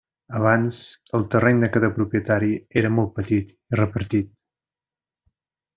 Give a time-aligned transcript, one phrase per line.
[0.37, 0.77] Abans,
[1.19, 2.51] el terreny de cada propietari
[2.83, 4.37] era molt petit i repartit.